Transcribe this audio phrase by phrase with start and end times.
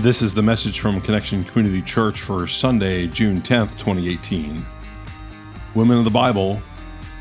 [0.00, 4.62] This is the message from Connection Community Church for Sunday, June 10th, 2018.
[5.74, 6.60] Women of the Bible,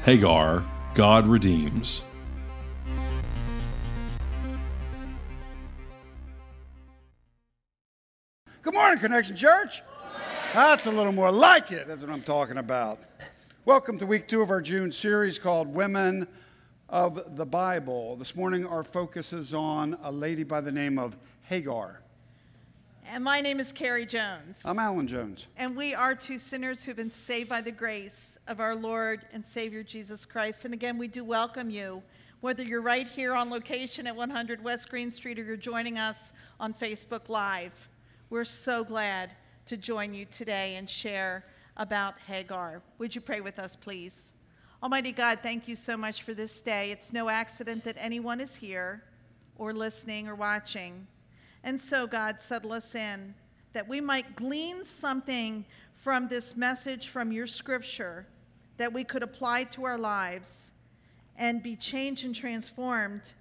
[0.03, 0.61] Hagar,
[0.93, 2.01] God redeems.
[8.61, 9.81] Good morning, Connection Church.
[10.53, 11.87] That's a little more like it.
[11.87, 12.99] That's what I'm talking about.
[13.63, 16.27] Welcome to week two of our June series called Women
[16.89, 18.17] of the Bible.
[18.17, 22.01] This morning, our focus is on a lady by the name of Hagar.
[23.07, 24.61] And my name is Carrie Jones.
[24.65, 25.45] I'm Alan Jones.
[25.57, 29.45] and we are two sinners who've been saved by the grace of our Lord and
[29.45, 30.65] Savior Jesus Christ.
[30.65, 32.01] And again, we do welcome you,
[32.41, 36.33] whether you're right here on location at 100 West Green Street or you're joining us
[36.59, 37.73] on Facebook Live.
[38.29, 39.31] We're so glad
[39.67, 41.45] to join you today and share
[41.77, 42.81] about Hagar.
[42.97, 44.33] Would you pray with us, please?
[44.81, 46.91] Almighty God, thank you so much for this day.
[46.91, 49.03] It's no accident that anyone is here
[49.57, 51.07] or listening or watching.
[51.65, 53.33] And so, God, settle us in
[53.73, 55.65] that we might glean something
[55.95, 58.27] from this message from your scripture
[58.77, 60.71] that we could apply to our lives
[61.37, 63.33] and be changed and transformed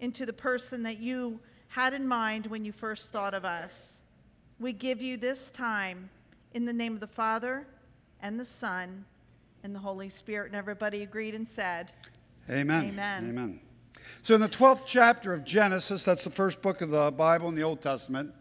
[0.00, 4.02] into the person that you had in mind when you first thought of us.
[4.60, 6.10] We give you this time
[6.52, 7.66] in the name of the Father
[8.20, 9.04] and the Son
[9.64, 10.48] and the Holy Spirit.
[10.48, 11.90] And everybody agreed and said,
[12.50, 12.84] Amen.
[12.84, 13.28] Amen.
[13.30, 13.60] Amen.
[14.22, 17.54] So, in the 12th chapter of Genesis, that's the first book of the Bible in
[17.54, 18.32] the Old Testament,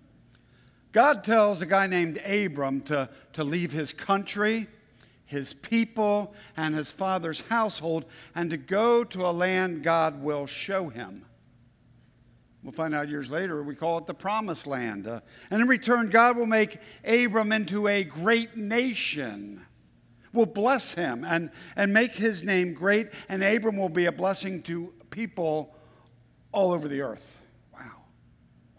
[0.92, 4.68] God tells a guy named Abram to, to leave his country,
[5.26, 8.06] his people, and his father's household,
[8.36, 11.26] and to go to a land God will show him.
[12.64, 15.08] We'll find out years later, we call it the Promised Land.
[15.08, 19.66] Uh, and in return, God will make Abram into a great nation,
[20.32, 24.62] will bless him and, and make his name great, and Abram will be a blessing
[24.64, 25.76] to people
[26.52, 27.40] all over the earth.
[27.74, 28.04] Wow.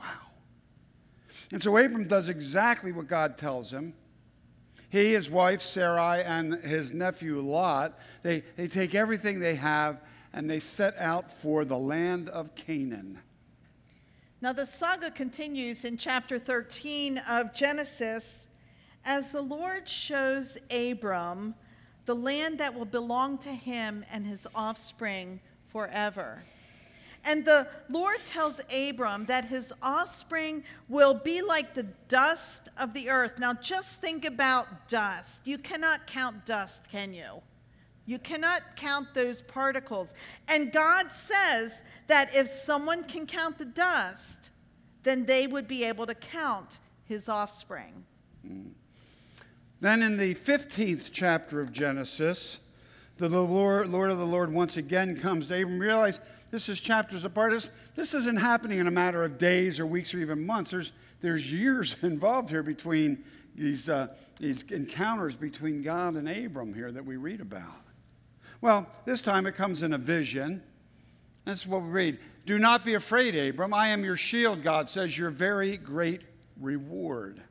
[0.00, 0.20] Wow.
[1.52, 3.94] And so Abram does exactly what God tells him.
[4.90, 10.00] He, his wife Sarai, and his nephew Lot, they, they take everything they have
[10.34, 13.18] and they set out for the land of Canaan.
[14.40, 18.48] Now, the saga continues in chapter 13 of Genesis
[19.04, 21.54] as the Lord shows Abram
[22.04, 25.40] the land that will belong to him and his offspring
[25.72, 26.42] forever.
[27.24, 33.08] And the Lord tells Abram that his offspring will be like the dust of the
[33.10, 33.38] earth.
[33.38, 35.46] Now, just think about dust.
[35.46, 37.42] You cannot count dust, can you?
[38.06, 40.14] You cannot count those particles.
[40.48, 44.50] And God says that if someone can count the dust,
[45.04, 48.04] then they would be able to count his offspring.
[48.44, 48.70] Hmm.
[49.80, 52.60] Then in the 15th chapter of Genesis,
[53.18, 55.78] the Lord, Lord of the Lord once again comes to Abram.
[55.78, 57.52] Realize this is chapters apart.
[57.52, 60.70] This, this isn't happening in a matter of days or weeks or even months.
[60.70, 63.24] There's, there's years involved here between
[63.54, 64.08] these, uh,
[64.38, 67.82] these encounters between God and Abram here that we read about.
[68.60, 70.62] Well, this time it comes in a vision.
[71.44, 72.18] That's what we read.
[72.46, 73.74] Do not be afraid, Abram.
[73.74, 76.22] I am your shield, God says, your very great
[76.60, 77.42] reward.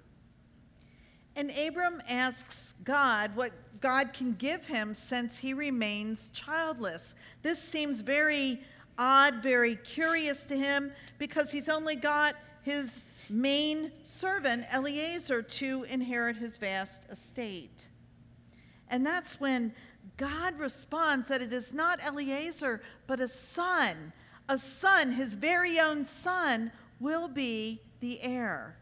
[1.35, 7.15] And Abram asks God what God can give him since he remains childless.
[7.41, 8.61] This seems very
[8.97, 16.35] odd, very curious to him because he's only got his main servant, Eliezer, to inherit
[16.35, 17.87] his vast estate.
[18.89, 19.73] And that's when
[20.17, 24.13] God responds that it is not Eliezer, but a son.
[24.49, 28.75] A son, his very own son, will be the heir.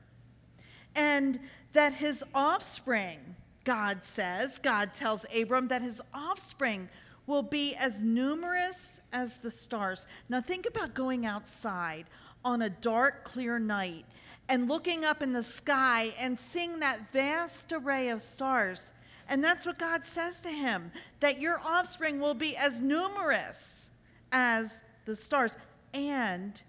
[0.96, 1.40] And
[1.74, 6.90] that his offspring, God says, God tells Abram that his offspring
[7.28, 10.08] will be as numerous as the stars.
[10.30, 12.06] Now, think about going outside
[12.44, 14.06] on a dark, clear night
[14.48, 18.92] and looking up in the sky and seeing that vast array of stars.
[19.28, 23.92] And that's what God says to him that your offspring will be as numerous
[24.32, 25.56] as the stars.
[25.94, 26.60] And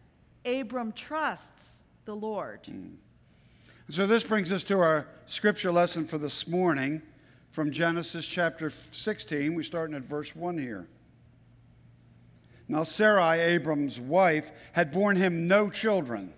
[0.44, 2.64] Abram trusts the Lord.
[2.64, 2.96] Mm.
[3.90, 7.02] So this brings us to our scripture lesson for this morning
[7.50, 9.52] from Genesis chapter 16.
[9.52, 10.86] We're starting at verse 1 here.
[12.68, 16.32] Now, Sarai, Abram's wife, had borne him no children,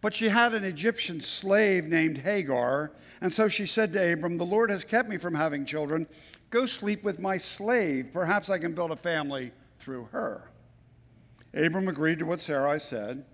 [0.00, 2.92] but she had an Egyptian slave named Hagar.
[3.20, 6.06] And so she said to Abram, The Lord has kept me from having children.
[6.50, 8.10] Go sleep with my slave.
[8.12, 9.50] Perhaps I can build a family
[9.80, 10.52] through her.
[11.54, 13.24] Abram agreed to what Sarai said.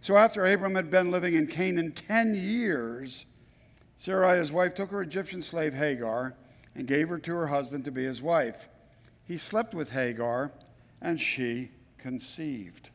[0.00, 3.26] So after Abram had been living in Canaan 10 years,
[3.96, 6.34] Sarai, his wife, took her Egyptian slave Hagar
[6.74, 8.68] and gave her to her husband to be his wife.
[9.24, 10.52] He slept with Hagar,
[11.02, 12.90] and she conceived.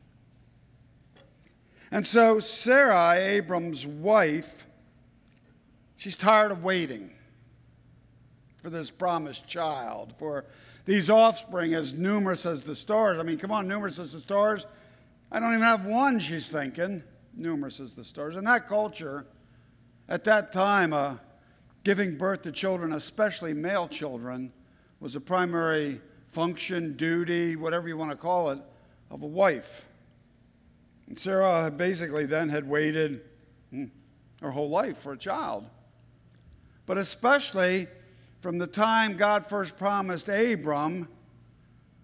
[1.92, 4.66] And so Sarai, Abram's wife,
[5.96, 7.12] she's tired of waiting
[8.64, 10.46] for this promised child, for
[10.86, 13.20] these offspring as numerous as the stars.
[13.20, 14.66] I mean, come on, numerous as the stars.
[15.34, 17.02] I don't even have one, she's thinking.
[17.36, 18.36] Numerous as the stars.
[18.36, 19.26] In that culture,
[20.08, 21.16] at that time, uh,
[21.84, 24.54] giving birth to children, especially male children,
[25.00, 28.60] was a primary function, duty, whatever you want to call it,
[29.10, 29.86] of a wife.
[31.08, 33.22] And Sarah basically then had waited
[33.72, 33.86] hmm,
[34.40, 35.66] her whole life for a child.
[36.86, 37.88] But especially
[38.42, 41.08] from the time God first promised Abram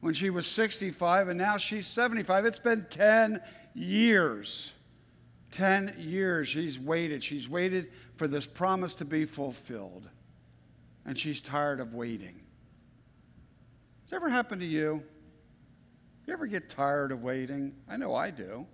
[0.02, 3.42] when she was 65 and now she's 75, it's been 10
[3.74, 4.74] years.
[5.52, 7.24] 10 years she's waited.
[7.24, 10.08] She's waited for this promise to be fulfilled.
[11.06, 12.42] And she's tired of waiting.
[14.04, 15.04] Has ever happened to you?
[16.26, 17.76] You ever get tired of waiting?
[17.90, 18.68] I know I do.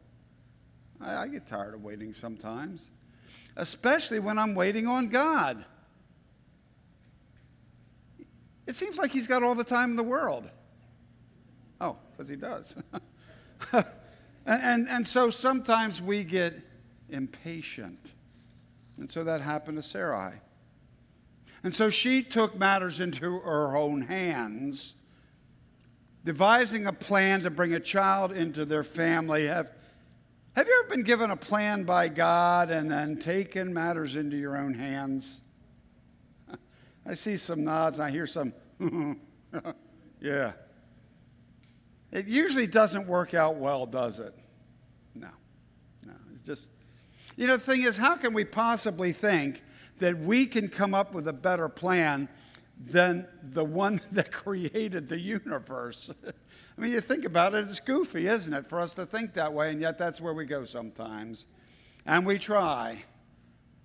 [1.02, 2.86] I, I get tired of waiting sometimes,
[3.56, 5.64] especially when I'm waiting on God.
[8.68, 10.50] It seems like He's got all the time in the world.
[12.16, 12.76] Because He does.
[13.72, 13.86] and,
[14.46, 16.60] and, and so sometimes we get
[17.10, 18.14] impatient.
[18.98, 20.34] And so that happened to Sarai.
[21.64, 24.94] And so she took matters into her own hands,
[26.24, 29.48] devising a plan to bring a child into their family.
[29.48, 29.72] Have,
[30.56, 34.56] have you ever been given a plan by God and then taken matters into your
[34.56, 35.42] own hands?
[37.06, 38.54] I see some nods I hear some,
[40.22, 40.54] yeah.
[42.16, 44.34] It usually doesn't work out well, does it?
[45.14, 45.28] No.
[46.06, 46.14] No.
[46.34, 46.70] It's just,
[47.36, 49.62] you know, the thing is, how can we possibly think
[50.00, 52.30] that we can come up with a better plan
[52.80, 56.10] than the one that created the universe?
[56.78, 59.52] I mean, you think about it, it's goofy, isn't it, for us to think that
[59.52, 61.46] way, and yet that's where we go sometimes.
[62.06, 63.04] And we try,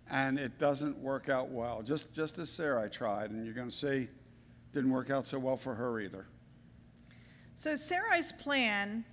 [0.08, 1.82] and it doesn't work out well.
[1.82, 4.06] Just, just as Sarah tried, and you're going to see,
[4.72, 6.26] didn't work out so well for her either.
[7.60, 9.04] So Sarai's plan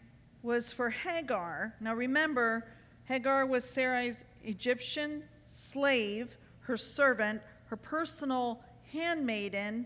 [0.42, 1.76] was for Hagar.
[1.82, 2.66] Now remember,
[3.04, 8.64] Hagar was Sarai's Egyptian slave, her servant, her personal
[8.94, 9.86] handmaiden,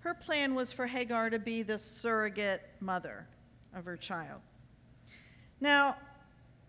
[0.00, 3.28] her plan was for Hagar to be the surrogate mother
[3.72, 4.40] of her child.
[5.60, 5.96] Now,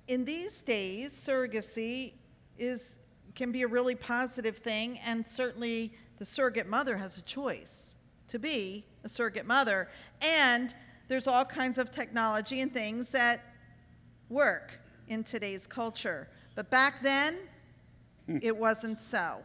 [0.07, 2.13] in these days, surrogacy
[2.59, 2.99] is,
[3.33, 7.95] can be a really positive thing, and certainly the surrogate mother has a choice
[8.27, 9.89] to be a surrogate mother.
[10.21, 10.75] And
[11.07, 13.41] there's all kinds of technology and things that
[14.29, 14.71] work
[15.07, 16.27] in today's culture.
[16.55, 17.37] But back then,
[18.25, 18.39] hmm.
[18.41, 19.37] it wasn't so.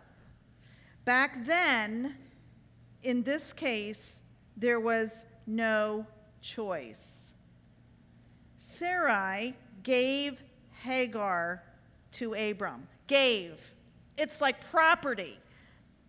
[1.05, 2.17] Back then,
[3.03, 4.23] in this case,
[4.57, 6.07] there was no
[6.41, 7.35] choice.
[8.57, 10.43] Sarai gave
[10.83, 11.63] Hagar
[12.13, 12.87] to Abram.
[13.07, 13.59] Gave.
[14.17, 15.39] It's like property.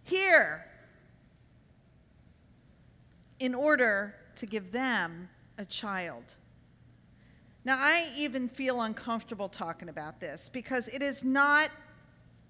[0.03, 0.65] Here.
[3.39, 6.35] In order to give them a child.
[7.65, 11.69] Now, I even feel uncomfortable talking about this because it is not,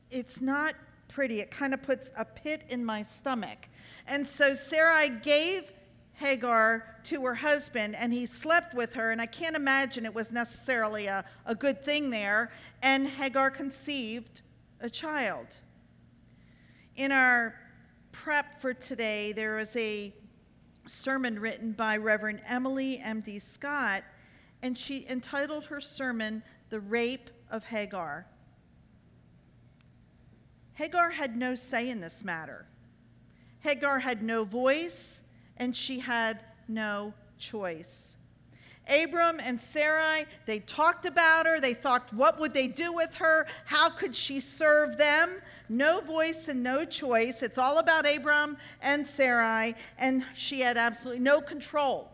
[0.10, 0.76] it's not
[1.08, 1.40] pretty.
[1.40, 3.68] It kind of puts a pit in my stomach
[4.08, 5.72] and so Sarai gave
[6.14, 9.12] Hagar to her husband, and he slept with her.
[9.12, 12.52] And I can't imagine it was necessarily a, a good thing there.
[12.82, 14.42] And Hagar conceived
[14.80, 15.60] a child.
[16.96, 17.56] In our
[18.12, 20.14] prep for today, there is a
[20.86, 23.40] sermon written by Reverend Emily M.D.
[23.40, 24.04] Scott,
[24.62, 28.28] and she entitled her sermon, The Rape of Hagar.
[30.74, 32.66] Hagar had no say in this matter.
[33.60, 35.24] Hagar had no voice
[35.58, 38.18] and she had no choice.
[38.90, 41.60] Abram and Sarai, they talked about her.
[41.60, 43.48] They thought, what would they do with her?
[43.66, 45.42] How could she serve them?
[45.70, 47.42] No voice and no choice.
[47.42, 52.12] It's all about Abram and Sarai, and she had absolutely no control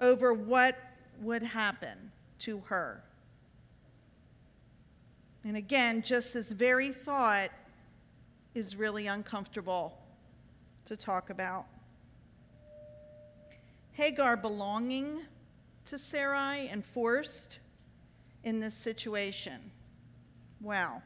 [0.00, 0.76] over what
[1.20, 3.02] would happen to her.
[5.44, 7.50] And again, just this very thought
[8.54, 9.98] is really uncomfortable
[10.84, 11.66] to talk about.
[13.92, 15.20] Hagar belonging
[15.86, 17.58] to Sarai and forced
[18.44, 19.70] in this situation.
[20.60, 21.02] Wow.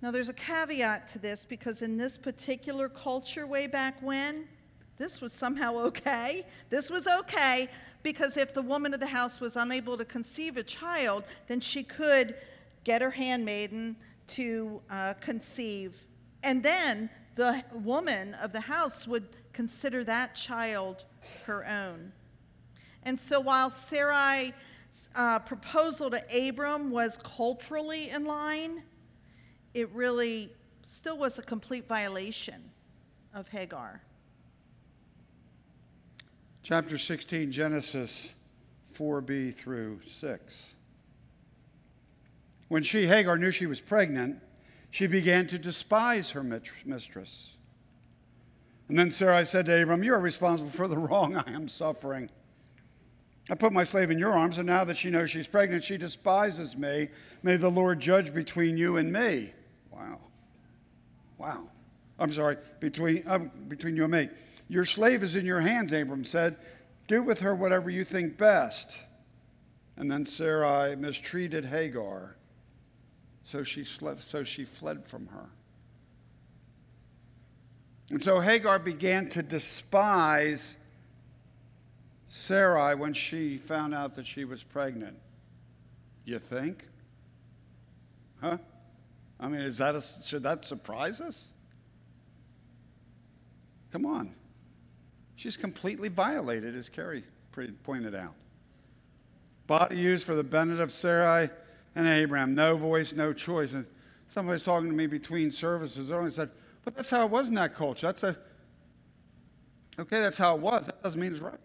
[0.00, 4.46] Now, there's a caveat to this because in this particular culture, way back when,
[4.96, 6.46] this was somehow okay.
[6.70, 7.68] This was okay
[8.02, 11.82] because if the woman of the house was unable to conceive a child, then she
[11.82, 12.36] could
[12.84, 13.96] get her handmaiden
[14.28, 15.94] to uh, conceive.
[16.42, 21.04] And then the woman of the house would consider that child
[21.44, 22.12] her own.
[23.02, 24.54] And so while Sarai
[25.14, 28.82] uh, proposal to Abram was culturally in line,
[29.80, 30.50] it really
[30.82, 32.70] still was a complete violation
[33.34, 34.02] of Hagar.
[36.62, 38.32] Chapter 16, Genesis
[38.96, 40.74] 4b through 6.
[42.68, 44.40] When she, Hagar, knew she was pregnant,
[44.90, 47.50] she began to despise her mistress.
[48.88, 52.30] And then Sarai said to Abram, You are responsible for the wrong I am suffering.
[53.50, 55.96] I put my slave in your arms, and now that she knows she's pregnant, she
[55.96, 57.08] despises me.
[57.42, 59.52] May the Lord judge between you and me.
[59.98, 60.18] Wow.
[61.38, 61.68] Wow.
[62.18, 64.28] I'm sorry, between, uh, between you and me.
[64.68, 66.56] Your slave is in your hands, Abram said.
[67.06, 69.00] Do with her whatever you think best.
[69.96, 72.36] And then Sarai mistreated Hagar,
[73.42, 75.46] so she, slept, so she fled from her.
[78.10, 80.76] And so Hagar began to despise
[82.28, 85.16] Sarai when she found out that she was pregnant.
[86.24, 86.86] You think?
[88.40, 88.58] Huh?
[89.40, 91.52] I mean, is that a, should that surprise us?
[93.92, 94.34] Come on.
[95.36, 97.24] She's completely violated, as Carrie
[97.84, 98.34] pointed out.
[99.66, 101.50] Body used for the benefit of Sarai
[101.94, 102.54] and Abraham.
[102.54, 103.72] No voice, no choice.
[103.72, 103.86] And
[104.28, 106.50] somebody was talking to me between services and said,
[106.84, 108.06] but that's how it was in that culture.
[108.08, 108.36] That's a,
[109.98, 110.86] okay, that's how it was.
[110.86, 111.60] That doesn't mean it's right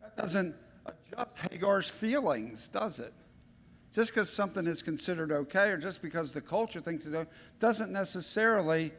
[0.00, 0.54] That doesn't
[0.86, 3.12] adjust Hagar's feelings, does it?
[3.94, 7.28] Just because something is considered okay or just because the culture thinks it
[7.60, 8.92] doesn't necessarily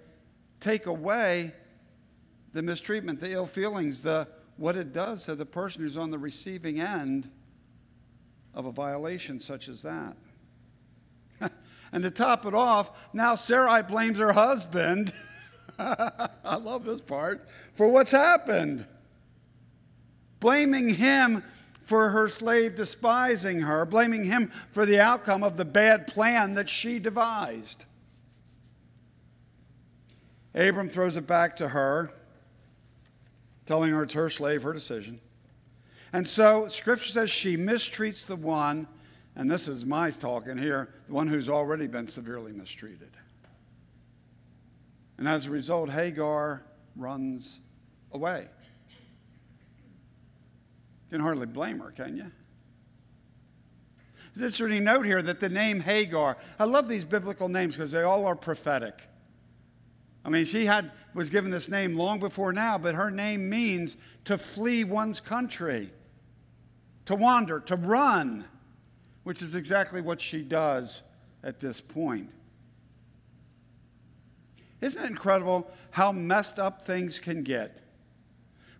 [0.61, 1.53] take away
[2.53, 6.17] the mistreatment, the ill feelings, the what it does to the person who's on the
[6.17, 7.29] receiving end
[8.53, 10.15] of a violation such as that.
[11.91, 15.11] and to top it off, now Sarai blames her husband.
[15.77, 18.87] I love this part for what's happened
[20.39, 21.43] blaming him
[21.85, 26.67] for her slave despising her, blaming him for the outcome of the bad plan that
[26.67, 27.85] she devised.
[30.53, 32.11] Abram throws it back to her,
[33.65, 35.19] telling her it's her slave, her decision.
[36.13, 38.87] And so, Scripture says she mistreats the one,
[39.35, 43.11] and this is my talking here, the one who's already been severely mistreated.
[45.17, 46.63] And as a result, Hagar
[46.95, 47.59] runs
[48.11, 48.47] away.
[51.15, 52.29] Can hardly blame her, can you?
[54.35, 58.01] There's a note here that the name Hagar, I love these biblical names because they
[58.01, 58.99] all are prophetic.
[60.25, 63.95] I mean, she had, was given this name long before now, but her name means
[64.25, 65.93] to flee one's country,
[67.05, 68.43] to wander, to run,
[69.23, 71.01] which is exactly what she does
[71.45, 72.29] at this point.
[74.81, 77.84] Isn't it incredible how messed up things can get?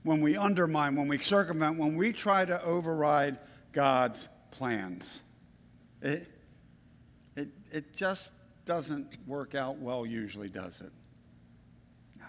[0.06, 3.40] When we undermine, when we circumvent, when we try to override
[3.74, 5.24] God's plans.
[6.00, 6.28] It,
[7.36, 8.32] it, it just
[8.66, 10.92] doesn't work out well, usually, does it?
[12.20, 12.28] No.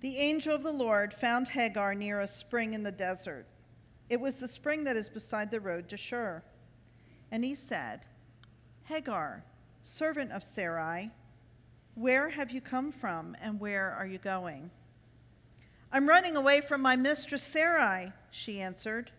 [0.00, 3.46] The angel of the Lord found Hagar near a spring in the desert.
[4.08, 6.42] It was the spring that is beside the road to Shur.
[7.30, 8.06] And he said,
[8.84, 9.44] Hagar,
[9.82, 11.10] servant of Sarai,
[11.94, 14.70] where have you come from and where are you going?
[15.92, 19.10] I'm running away from my mistress Sarai, she answered.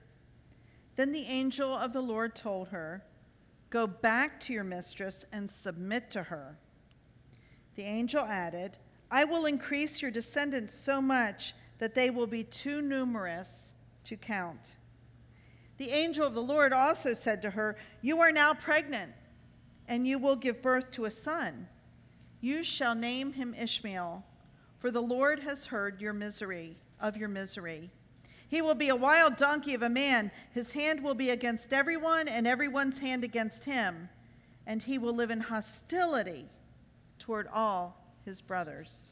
[0.96, 3.04] Then the angel of the Lord told her,
[3.70, 6.58] Go back to your mistress and submit to her.
[7.76, 8.78] The angel added,
[9.10, 13.74] I will increase your descendants so much that they will be too numerous
[14.06, 14.76] to count.
[15.78, 19.12] The angel of the Lord also said to her, You are now pregnant,
[19.88, 21.68] and you will give birth to a son.
[22.40, 24.24] You shall name him Ishmael
[24.82, 27.92] for the Lord has heard your misery, of your misery.
[28.50, 30.32] He will be a wild donkey of a man.
[30.54, 34.10] His hand will be against everyone, and everyone's hand against him.
[34.66, 36.50] And he will live in hostility
[37.20, 37.96] toward all
[38.26, 39.12] his brothers.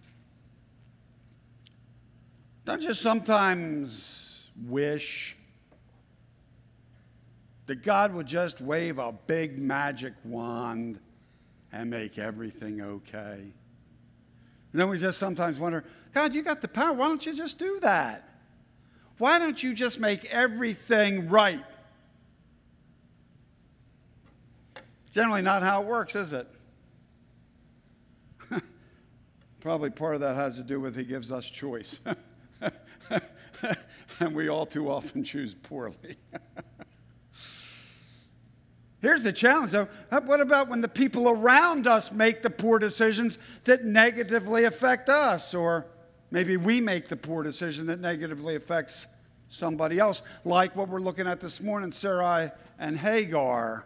[2.65, 5.37] Don't you sometimes wish
[7.67, 10.99] that God would just wave a big magic wand
[11.71, 13.53] and make everything okay?
[14.71, 15.83] And then we just sometimes wonder,
[16.13, 16.93] God, you got the power.
[16.93, 18.29] Why don't you just do that?
[19.17, 21.63] Why don't you just make everything right?
[25.11, 26.47] Generally, not how it works, is it?
[29.59, 31.99] Probably part of that has to do with He gives us choice.
[34.19, 36.17] and we all too often choose poorly.
[39.01, 39.87] Here's the challenge, though.
[40.11, 45.07] Uh, what about when the people around us make the poor decisions that negatively affect
[45.07, 45.53] us?
[45.53, 45.85] Or
[46.31, 49.07] maybe we make the poor decision that negatively affects
[49.49, 53.85] somebody else, like what we're looking at this morning Sarai and Hagar.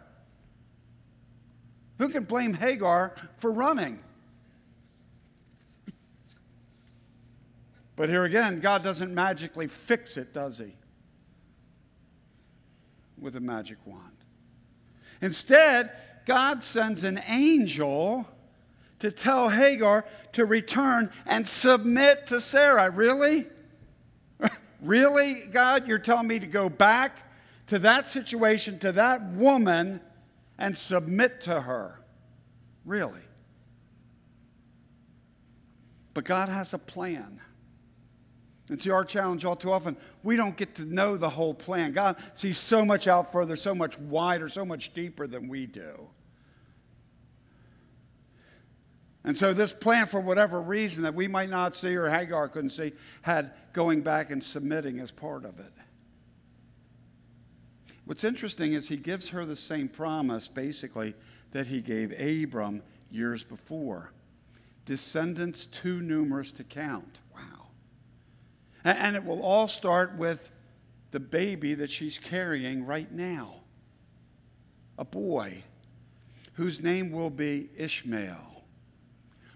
[1.98, 4.00] Who can blame Hagar for running?
[7.96, 10.74] But here again, God doesn't magically fix it, does He?
[13.16, 14.13] With a magic wand.
[15.20, 15.90] Instead,
[16.26, 18.26] God sends an angel
[19.00, 22.90] to tell Hagar to return and submit to Sarah.
[22.90, 23.46] Really?
[24.80, 25.86] really, God?
[25.86, 27.18] You're telling me to go back
[27.66, 30.00] to that situation, to that woman,
[30.58, 32.00] and submit to her?
[32.84, 33.22] Really?
[36.12, 37.40] But God has a plan.
[38.68, 41.92] And see, our challenge all too often, we don't get to know the whole plan.
[41.92, 46.08] God sees so much out further, so much wider, so much deeper than we do.
[49.22, 52.70] And so, this plan, for whatever reason that we might not see or Hagar couldn't
[52.70, 52.92] see,
[53.22, 55.72] had going back and submitting as part of it.
[58.04, 61.14] What's interesting is he gives her the same promise, basically,
[61.52, 64.12] that he gave Abram years before
[64.84, 67.20] descendants too numerous to count.
[68.84, 70.50] And it will all start with
[71.10, 73.54] the baby that she's carrying right now
[74.98, 75.64] a boy
[76.54, 78.54] whose name will be Ishmael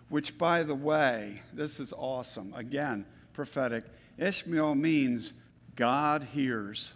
[0.09, 2.53] which, by the way, this is awesome.
[2.55, 3.85] Again, prophetic.
[4.17, 5.33] Ishmael means
[5.77, 6.93] God hears.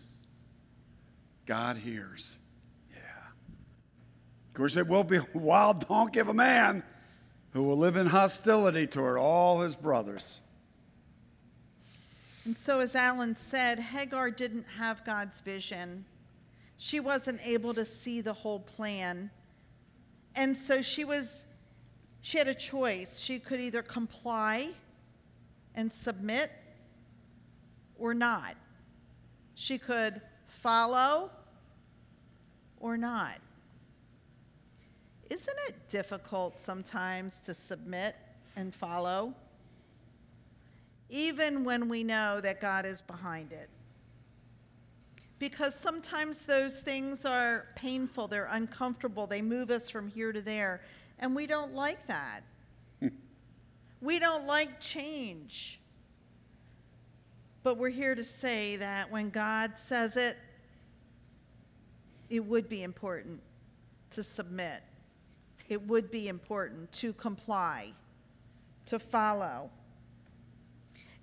[1.46, 2.38] God hears.
[2.90, 2.98] Yeah.
[4.48, 6.82] Of course, it will be a wild donkey of a man
[7.52, 10.40] who will live in hostility toward all his brothers.
[12.44, 16.04] And so, as Alan said, Hagar didn't have God's vision.
[16.76, 19.30] She wasn't able to see the whole plan.
[20.34, 21.46] And so she was
[22.22, 23.18] she had a choice.
[23.18, 24.70] She could either comply
[25.74, 26.50] and submit
[27.96, 28.54] or not.
[29.54, 31.30] She could follow
[32.78, 33.38] or not.
[35.30, 38.14] Isn't it difficult sometimes to submit
[38.54, 39.34] and follow?
[41.12, 43.68] Even when we know that God is behind it.
[45.38, 50.80] Because sometimes those things are painful, they're uncomfortable, they move us from here to there.
[51.18, 52.40] And we don't like that.
[54.00, 55.80] we don't like change.
[57.62, 60.38] But we're here to say that when God says it,
[62.30, 63.38] it would be important
[64.10, 64.82] to submit.
[65.68, 67.92] It would be important to comply,
[68.86, 69.68] to follow.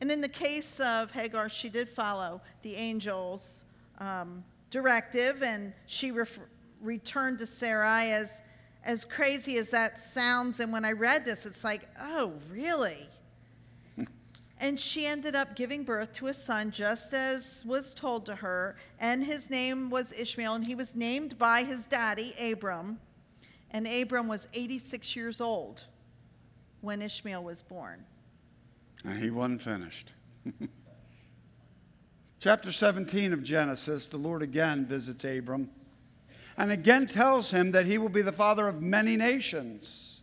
[0.02, 3.66] And in the case of Hagar, she did follow the angel's
[4.00, 6.40] um, directive and she ref-
[6.82, 8.42] returned to Sarai as
[8.84, 13.08] as crazy as that sounds, and when I read this, it's like, oh, really?
[14.60, 18.78] and she ended up giving birth to a son, just as was told to her,
[19.00, 23.00] and his name was Ishmael, and he was named by his daddy, Abram.
[23.72, 25.84] And Abram was 86 years old
[26.82, 28.04] when Ishmael was born.
[29.06, 30.14] And he wasn't finished.
[32.40, 35.70] Chapter 17 of Genesis, the Lord again visits Abram
[36.60, 40.20] and again tells him that he will be the father of many nations.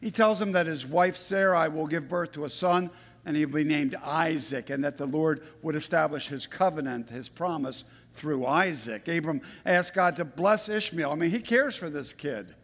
[0.00, 2.90] He tells him that his wife Sarai will give birth to a son
[3.26, 7.84] and he'll be named Isaac, and that the Lord would establish his covenant, his promise
[8.14, 9.06] through Isaac.
[9.06, 11.12] Abram asked God to bless Ishmael.
[11.12, 12.56] I mean, he cares for this kid,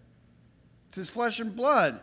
[0.89, 2.01] it's his flesh and blood.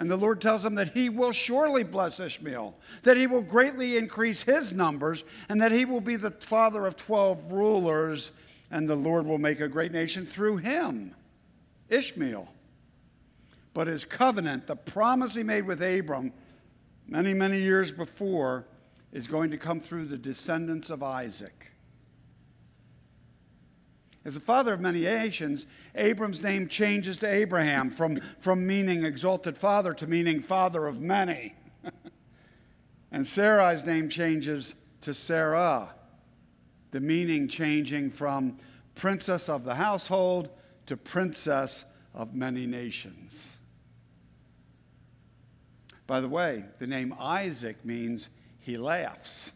[0.00, 3.98] And the Lord tells him that he will surely bless Ishmael, that he will greatly
[3.98, 8.32] increase his numbers, and that he will be the father of 12 rulers
[8.70, 11.14] and the Lord will make a great nation through him,
[11.90, 12.48] Ishmael.
[13.74, 16.32] But his covenant, the promise he made with Abram
[17.06, 18.66] many, many years before,
[19.12, 21.69] is going to come through the descendants of Isaac.
[24.24, 29.56] As the father of many nations, Abram's name changes to Abraham from, from meaning exalted
[29.56, 31.54] father to meaning father of many.
[33.12, 35.94] and Sarai's name changes to Sarah
[36.90, 38.58] the meaning changing from
[38.94, 40.50] princess of the household
[40.86, 43.58] to princess of many nations.
[46.06, 48.28] By the way, the name Isaac means
[48.58, 49.52] he laughs.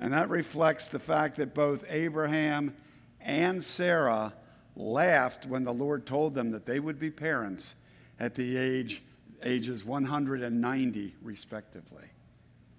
[0.00, 2.74] And that reflects the fact that both Abraham
[3.20, 4.32] and Sarah
[4.74, 7.74] laughed when the Lord told them that they would be parents
[8.18, 9.02] at the age
[9.42, 12.06] ages 190 respectively.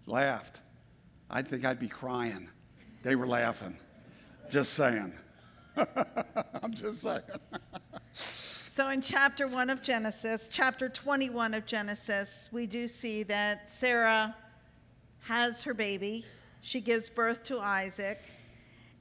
[0.08, 0.62] Laughed.
[1.30, 2.50] I think I'd be crying.
[3.04, 3.78] They were laughing.
[4.52, 5.14] Just saying.
[6.62, 7.22] I'm just saying.
[8.70, 14.36] so, in chapter 1 of Genesis, chapter 21 of Genesis, we do see that Sarah
[15.22, 16.26] has her baby.
[16.62, 18.22] She gives birth to Isaac.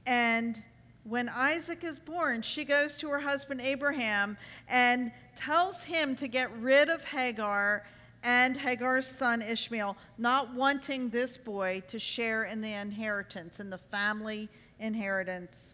[0.05, 0.61] And
[1.03, 6.51] when Isaac is born, she goes to her husband Abraham and tells him to get
[6.57, 7.83] rid of Hagar
[8.23, 13.79] and Hagar's son Ishmael, not wanting this boy to share in the inheritance, in the
[13.79, 15.73] family inheritance.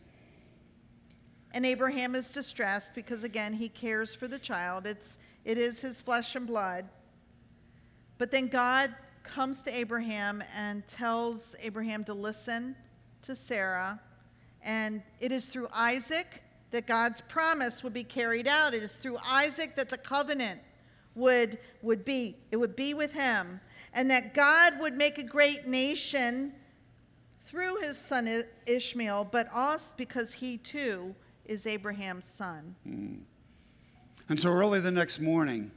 [1.53, 4.85] And Abraham is distressed because, again, he cares for the child.
[4.85, 6.87] It's, it is his flesh and blood.
[8.17, 8.93] But then God
[9.27, 12.75] comes to Abraham and tells Abraham to listen
[13.23, 13.99] to Sarah.
[14.63, 18.73] And it is through Isaac that God's promise would be carried out.
[18.73, 20.61] It is through Isaac that the covenant
[21.15, 22.37] would, would be.
[22.51, 23.59] It would be with him.
[23.93, 26.53] And that God would make a great nation
[27.45, 32.75] through his son Ishmael, but also because he too is Abraham's son.
[32.87, 33.19] Mm.
[34.29, 35.71] And so early the next morning,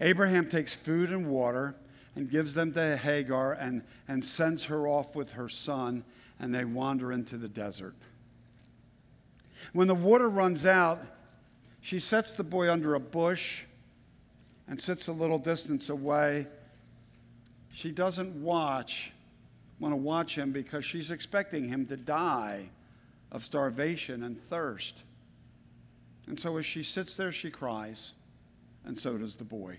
[0.00, 1.76] Abraham takes food and water
[2.14, 6.04] and gives them to Hagar and, and sends her off with her son,
[6.40, 7.94] and they wander into the desert.
[9.72, 11.00] When the water runs out,
[11.80, 13.64] she sets the boy under a bush
[14.66, 16.46] and sits a little distance away.
[17.72, 19.12] She doesn't watch,
[19.78, 22.70] want to watch him because she's expecting him to die
[23.30, 25.02] of starvation and thirst.
[26.26, 28.12] And so as she sits there, she cries,
[28.84, 29.78] and so does the boy.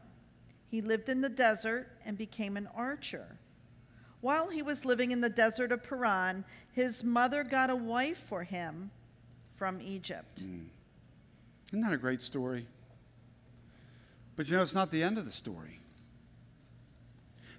[0.71, 3.37] He lived in the desert and became an archer.
[4.21, 8.45] While he was living in the desert of Paran, his mother got a wife for
[8.45, 8.89] him
[9.57, 10.45] from Egypt.
[10.45, 10.67] Mm.
[11.73, 12.67] Isn't that a great story?
[14.37, 15.81] But you know, it's not the end of the story.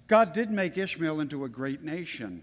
[0.07, 2.41] God did make Ishmael into a great nation.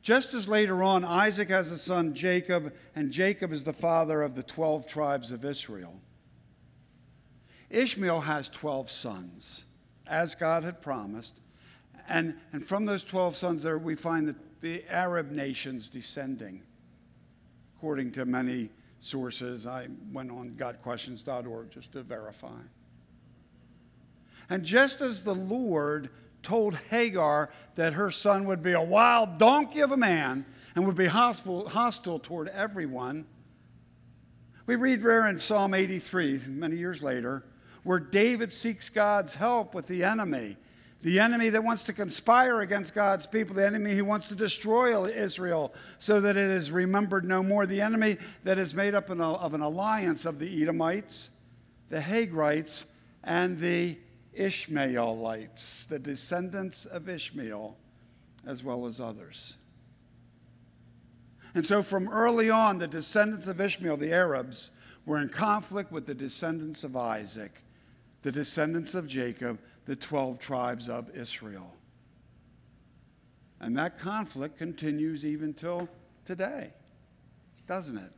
[0.00, 4.36] Just as later on, Isaac has a son, Jacob, and Jacob is the father of
[4.36, 6.00] the 12 tribes of Israel.
[7.74, 9.64] Ishmael has 12 sons,
[10.06, 11.34] as God had promised.
[12.08, 16.62] And, and from those 12 sons, there we find the, the Arab nations descending,
[17.76, 19.66] according to many sources.
[19.66, 22.60] I went on gotquestions.org just to verify.
[24.48, 26.10] And just as the Lord
[26.42, 30.96] told Hagar that her son would be a wild donkey of a man and would
[30.96, 33.24] be hostile, hostile toward everyone,
[34.66, 37.44] we read there in Psalm 83, many years later,
[37.84, 40.56] where David seeks God's help with the enemy.
[41.02, 45.06] The enemy that wants to conspire against God's people, the enemy who wants to destroy
[45.06, 49.54] Israel so that it is remembered no more, the enemy that is made up of
[49.54, 51.28] an alliance of the Edomites,
[51.90, 52.86] the Hagrites,
[53.22, 53.98] and the
[54.32, 57.76] Ishmaelites, the descendants of Ishmael,
[58.46, 59.56] as well as others.
[61.54, 64.70] And so, from early on, the descendants of Ishmael, the Arabs,
[65.06, 67.62] were in conflict with the descendants of Isaac,
[68.24, 71.74] the descendants of Jacob, the 12 tribes of Israel.
[73.60, 75.88] And that conflict continues even till
[76.24, 76.72] today,
[77.68, 78.12] doesn't it?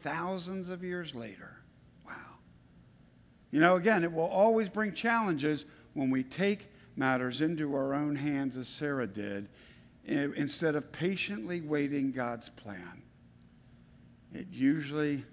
[0.00, 1.56] Thousands of years later.
[2.04, 2.12] Wow.
[3.52, 8.16] You know, again, it will always bring challenges when we take matters into our own
[8.16, 9.48] hands, as Sarah did,
[10.04, 13.02] instead of patiently waiting God's plan.
[14.32, 15.24] It usually,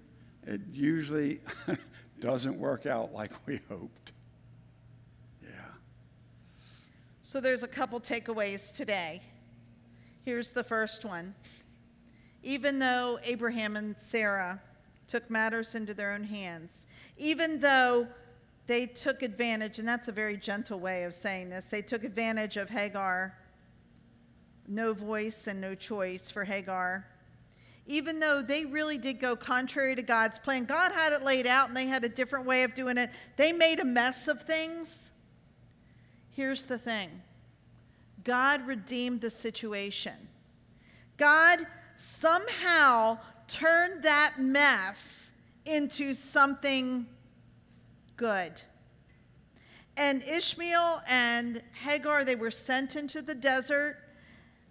[0.46, 1.40] it usually
[2.22, 4.12] doesn't work out like we hoped.
[5.42, 5.48] Yeah.
[7.20, 9.20] So there's a couple takeaways today.
[10.24, 11.34] Here's the first one.
[12.44, 14.62] Even though Abraham and Sarah
[15.08, 16.86] took matters into their own hands.
[17.18, 18.06] Even though
[18.68, 22.56] they took advantage, and that's a very gentle way of saying this, they took advantage
[22.56, 23.36] of Hagar,
[24.68, 27.04] no voice and no choice for Hagar.
[27.86, 31.68] Even though they really did go contrary to God's plan, God had it laid out
[31.68, 33.10] and they had a different way of doing it.
[33.36, 35.10] They made a mess of things.
[36.30, 37.10] Here's the thing
[38.24, 40.14] God redeemed the situation.
[41.16, 41.60] God
[41.96, 43.18] somehow
[43.48, 45.32] turned that mess
[45.66, 47.06] into something
[48.16, 48.62] good.
[49.96, 53.98] And Ishmael and Hagar, they were sent into the desert,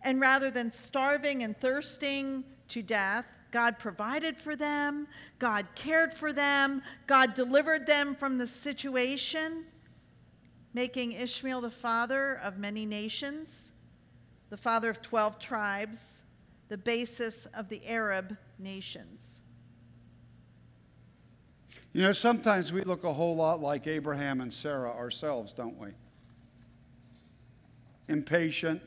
[0.03, 5.07] and rather than starving and thirsting to death, God provided for them,
[5.39, 9.65] God cared for them, God delivered them from the situation.
[10.73, 13.73] making Ishmael the father of many nations,
[14.49, 16.23] the father of 12 tribes,
[16.69, 19.41] the basis of the Arab nations.
[21.91, 25.89] You know, sometimes we look a whole lot like Abraham and Sarah ourselves, don't we?
[28.07, 28.81] Impatient,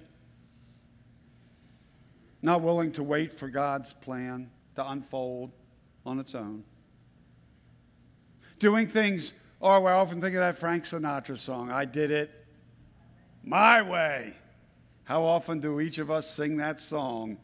[2.44, 5.50] not willing to wait for God's plan to unfold
[6.04, 6.62] on its own.
[8.58, 12.30] Doing things, oh, I often think of that Frank Sinatra song, I did it
[13.42, 14.36] my way.
[15.04, 17.38] How often do each of us sing that song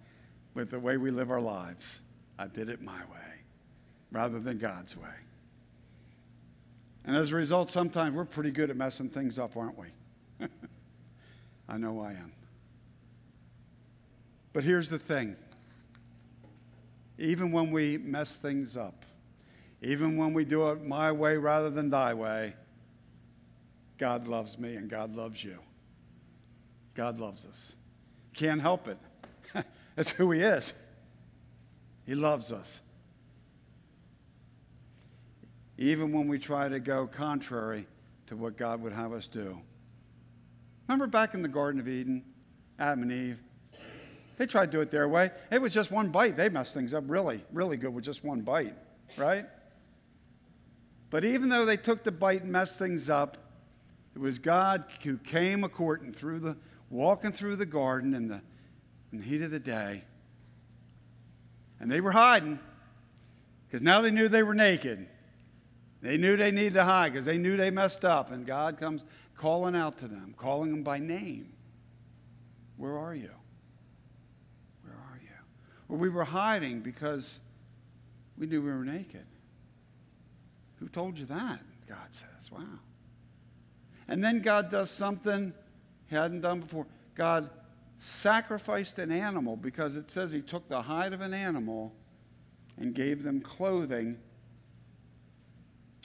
[0.53, 2.01] with the way we live our lives?
[2.39, 3.41] I did it my way
[4.13, 5.09] rather than God's way.
[7.07, 9.87] And as a result, sometimes we're pretty good at messing things up, aren't we?
[11.71, 12.33] I know I am.
[14.53, 15.37] But here's the thing
[17.19, 19.05] even when we mess things up,
[19.83, 22.55] even when we do it my way rather than thy way,
[23.99, 25.59] God loves me and God loves you.
[26.95, 27.77] God loves us.
[28.35, 28.99] Can't help it.
[29.97, 30.73] That's who He is.
[32.07, 32.81] He loves us.
[35.77, 37.87] Even when we try to go contrary
[38.27, 39.61] to what God would have us do.
[40.89, 42.25] Remember back in the Garden of Eden,
[42.79, 43.39] Adam and Eve?
[44.41, 45.33] They tried to do it their way.
[45.53, 46.35] It was just one bite.
[46.35, 48.75] They messed things up really, really good with just one bite,
[49.19, 49.45] right?
[51.11, 53.37] But even though they took the bite and messed things up,
[54.15, 56.57] it was God who came a courting through the
[56.89, 58.41] walking through the garden in the,
[59.13, 60.05] in the heat of the day.
[61.79, 62.59] And they were hiding
[63.69, 65.07] because now they knew they were naked.
[66.01, 68.33] They knew they needed to hide because they knew they messed up.
[68.33, 69.05] And God comes
[69.37, 71.53] calling out to them, calling them by name.
[72.79, 73.33] Where are you?
[75.91, 77.41] Well, we were hiding because
[78.39, 79.27] we knew we were naked.
[80.77, 81.61] Who told you that?
[81.89, 82.79] God says, wow.
[84.07, 85.53] And then God does something
[86.09, 86.87] he hadn't done before.
[87.17, 87.51] God
[87.99, 91.93] sacrificed an animal because it says he took the hide of an animal
[92.79, 94.17] and gave them clothing.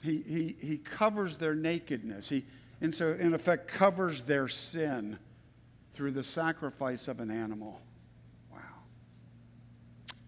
[0.02, 2.28] He, he, he covers their nakedness.
[2.28, 2.44] He,
[2.80, 5.20] and so, in effect, covers their sin
[5.94, 7.80] through the sacrifice of an animal.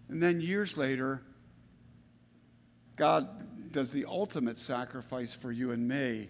[0.09, 1.21] And then years later,
[2.95, 6.29] God does the ultimate sacrifice for you and me.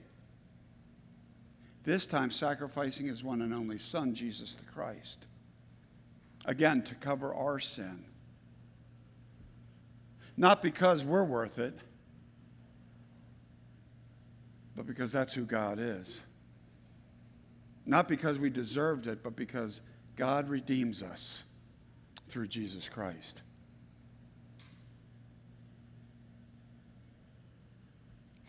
[1.83, 5.25] This time, sacrificing his one and only Son, Jesus the Christ.
[6.45, 8.03] Again, to cover our sin.
[10.35, 11.77] Not because we're worth it,
[14.75, 16.21] but because that's who God is.
[17.85, 19.81] Not because we deserved it, but because
[20.15, 21.43] God redeems us
[22.29, 23.41] through Jesus Christ.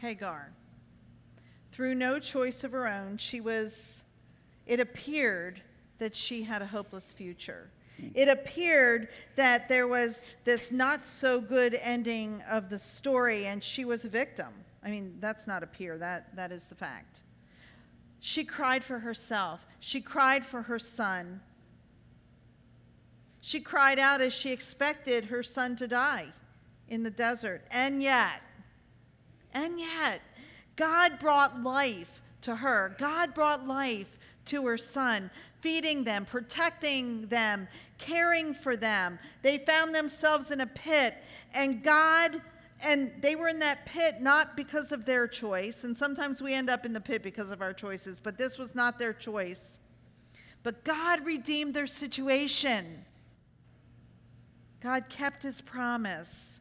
[0.01, 0.53] Hagar.
[1.73, 4.05] Through no choice of her own, she was,
[4.67, 5.61] it appeared
[5.99, 7.71] that she had a hopeless future.
[8.15, 13.85] It appeared that there was this not so good ending of the story, and she
[13.85, 14.49] was a victim.
[14.83, 17.21] I mean, that's not appear, that, that is the fact.
[18.21, 21.41] She cried for herself, she cried for her son.
[23.43, 26.27] She cried out as she expected her son to die
[26.89, 27.63] in the desert.
[27.71, 28.43] And yet,
[29.55, 30.21] and yet,
[30.77, 32.97] God brought life to her.
[32.99, 39.19] God brought life to her son, feeding them, protecting them, caring for them.
[39.43, 41.15] They found themselves in a pit,
[41.53, 42.41] and God,
[42.83, 45.85] and they were in that pit not because of their choice.
[45.85, 48.75] And sometimes we end up in the pit because of our choices, but this was
[48.75, 49.79] not their choice.
[50.63, 53.05] But God redeemed their situation.
[54.81, 56.61] God kept his promise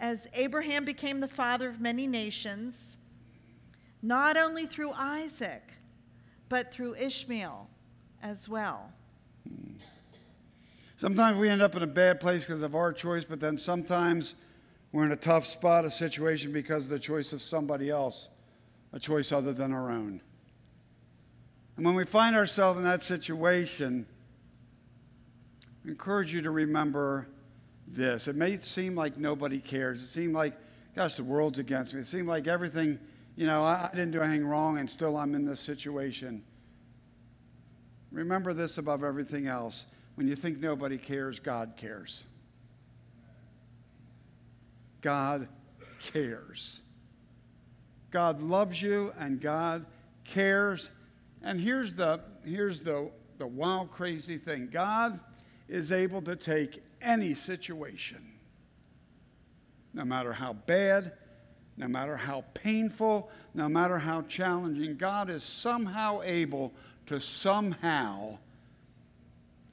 [0.00, 2.96] as Abraham became the father of many nations,
[4.02, 5.62] not only through Isaac,
[6.48, 7.68] but through Ishmael
[8.22, 8.90] as well.
[10.96, 14.34] Sometimes we end up in a bad place because of our choice, but then sometimes
[14.92, 18.28] we're in a tough spot, a situation because of the choice of somebody else,
[18.92, 20.20] a choice other than our own.
[21.76, 24.06] And when we find ourselves in that situation,
[25.84, 27.28] I encourage you to remember
[27.92, 28.28] this.
[28.28, 30.02] It may seem like nobody cares.
[30.02, 30.54] It seemed like,
[30.94, 32.00] gosh, the world's against me.
[32.00, 32.98] It seemed like everything,
[33.36, 36.42] you know, I, I didn't do anything wrong and still I'm in this situation.
[38.12, 39.86] Remember this above everything else.
[40.14, 42.24] When you think nobody cares, God cares.
[45.00, 45.48] God
[46.00, 46.80] cares.
[48.10, 49.86] God loves you and God
[50.24, 50.90] cares.
[51.42, 55.20] And here's the, here's the, the wild, crazy thing God
[55.68, 58.32] is able to take any situation,
[59.92, 61.12] no matter how bad,
[61.76, 66.72] no matter how painful, no matter how challenging, God is somehow able
[67.06, 68.38] to somehow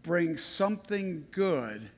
[0.03, 1.89] bring something good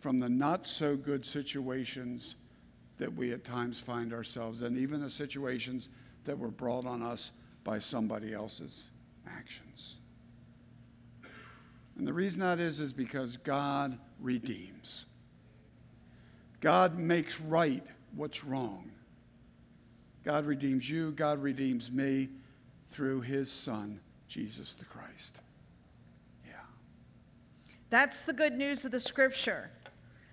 [0.00, 2.34] from the not so good situations
[2.98, 5.88] that we at times find ourselves in, even the situations
[6.24, 7.30] that were brought on us
[7.62, 8.90] by somebody else's
[9.26, 9.96] actions.
[11.96, 15.04] And the reason that is, is because God redeems.
[16.60, 18.90] God makes right what's wrong.
[20.24, 22.30] God redeems you, God redeems me
[22.90, 25.40] through his Son, Jesus the Christ.
[26.46, 26.52] Yeah.
[27.90, 29.70] That's the good news of the scripture.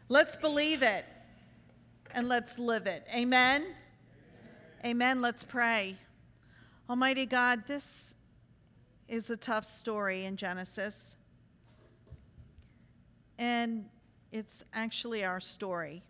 [0.07, 1.05] Let's believe it
[2.13, 3.05] and let's live it.
[3.13, 3.63] Amen?
[3.63, 3.75] Amen.
[4.85, 5.21] Amen.
[5.21, 5.97] Let's pray.
[6.89, 8.15] Almighty God, this
[9.07, 11.15] is a tough story in Genesis.
[13.41, 13.85] And
[14.31, 16.03] it's actually our story.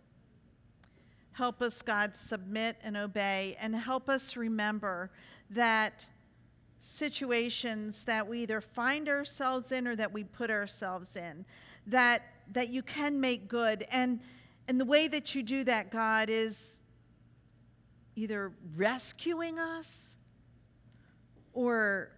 [1.32, 5.12] Help us, God, submit and obey, and help us remember
[5.50, 6.06] that
[6.82, 11.46] situations that we either find ourselves in or that we put ourselves in,
[11.88, 13.88] that, that you can make good.
[13.92, 14.20] And,
[14.68, 16.82] and the way that you do that, God, is
[18.18, 20.18] either rescuing us
[21.54, 22.12] or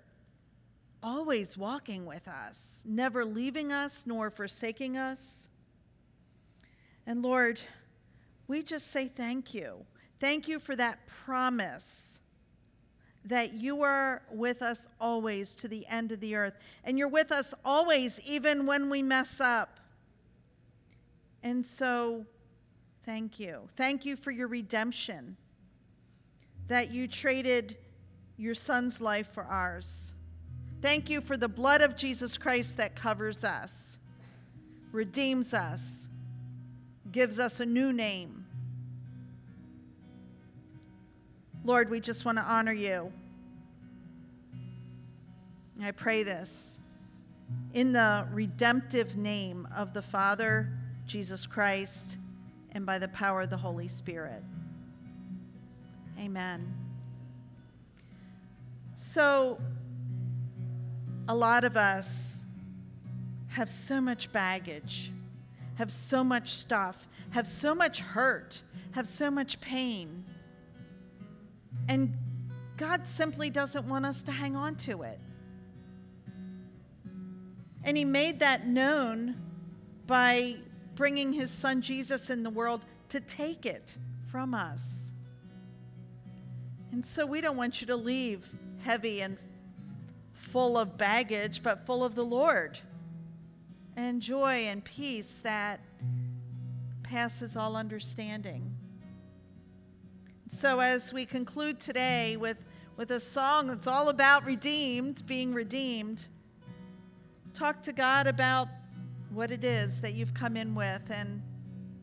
[1.03, 5.49] always walking with us, never leaving us nor forsaking us.
[7.05, 7.59] And Lord,
[8.47, 9.85] we just say thank you.
[10.19, 12.19] Thank you for that promise
[13.25, 16.57] that you are with us always to the end of the earth.
[16.83, 19.79] And you're with us always, even when we mess up.
[21.41, 22.25] And so,
[23.05, 23.69] thank you.
[23.75, 25.37] Thank you for your redemption,
[26.67, 27.77] that you traded
[28.37, 30.12] your son's life for ours.
[30.83, 33.97] Thank you for the blood of Jesus Christ that covers us,
[34.91, 36.09] redeems us,
[37.09, 38.45] gives us a new name.
[41.63, 43.13] Lord, we just want to honor you.
[45.81, 46.79] I pray this
[47.73, 50.69] in the redemptive name of the Father,
[51.07, 52.17] Jesus Christ,
[52.73, 54.43] and by the power of the Holy Spirit.
[56.19, 56.73] Amen.
[58.97, 59.57] So,
[61.27, 62.43] a lot of us
[63.47, 65.11] have so much baggage,
[65.75, 70.25] have so much stuff, have so much hurt, have so much pain.
[71.87, 72.13] And
[72.77, 75.19] God simply doesn't want us to hang on to it.
[77.83, 79.35] And He made that known
[80.07, 80.57] by
[80.95, 83.97] bringing His Son Jesus in the world to take it
[84.31, 85.11] from us.
[86.91, 88.47] And so we don't want you to leave
[88.79, 89.37] heavy and
[90.53, 92.77] full of baggage, but full of the Lord
[93.97, 95.79] and joy and peace that
[97.01, 98.71] passes all understanding.
[100.47, 102.57] So, as we conclude today with,
[102.97, 106.27] with a song that's all about redeemed, being redeemed,
[107.55, 108.67] talk to God about
[109.31, 111.41] what it is that you've come in with and,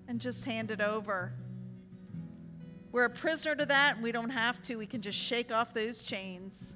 [0.09, 1.33] and just hand it over.
[2.91, 4.75] We're a prisoner to that, and we don't have to.
[4.75, 6.75] We can just shake off those chains.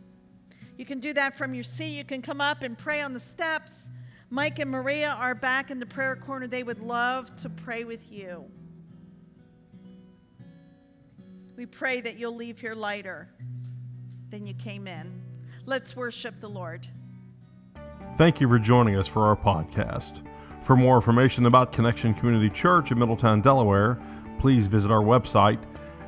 [0.76, 1.96] You can do that from your seat.
[1.96, 3.88] You can come up and pray on the steps.
[4.30, 6.46] Mike and Maria are back in the prayer corner.
[6.46, 8.44] They would love to pray with you.
[11.56, 13.28] We pray that you'll leave here lighter
[14.30, 15.22] than you came in.
[15.66, 16.88] Let's worship the Lord.
[18.16, 20.26] Thank you for joining us for our podcast.
[20.62, 24.00] For more information about Connection Community Church in Middletown, Delaware,
[24.40, 25.62] please visit our website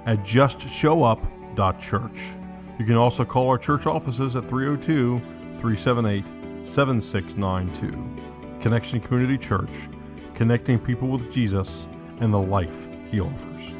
[0.04, 2.45] at justshowup.church.
[2.78, 5.18] You can also call our church offices at 302
[5.60, 6.24] 378
[6.66, 8.60] 7692.
[8.60, 9.70] Connection Community Church,
[10.34, 11.86] connecting people with Jesus
[12.20, 13.75] and the life he offers.